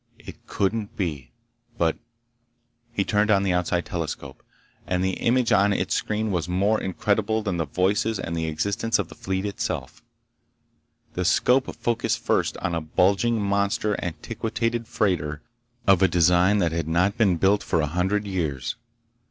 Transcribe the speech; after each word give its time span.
It 0.17 0.47
couldn't 0.47 0.97
be, 0.97 1.29
but— 1.77 1.95
He 2.91 3.03
turned 3.03 3.29
on 3.29 3.43
the 3.43 3.53
outside 3.53 3.85
telescope, 3.85 4.41
and 4.87 5.03
the 5.03 5.11
image 5.19 5.51
on 5.51 5.73
its 5.73 5.93
screen 5.93 6.31
was 6.31 6.49
more 6.49 6.81
incredible 6.81 7.43
than 7.43 7.57
the 7.57 7.67
voices 7.67 8.17
and 8.17 8.35
the 8.35 8.47
existence 8.47 8.97
of 8.97 9.09
the 9.09 9.13
fleet 9.13 9.45
itself. 9.45 10.01
The 11.13 11.23
scope 11.23 11.75
focused 11.75 12.17
first 12.17 12.57
on 12.57 12.73
a 12.73 12.81
bulging, 12.81 13.39
monster, 13.39 13.95
antiquated 14.03 14.87
freighter 14.87 15.43
of 15.85 16.01
a 16.01 16.07
design 16.07 16.57
that 16.57 16.71
had 16.71 16.87
not 16.87 17.15
been 17.15 17.37
built 17.37 17.61
for 17.61 17.79
a 17.79 17.85
hundred 17.85 18.25
years. 18.25 18.77